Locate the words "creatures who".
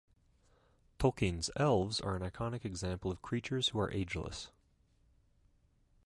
3.21-3.79